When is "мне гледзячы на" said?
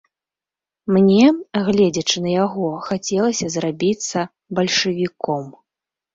0.95-2.31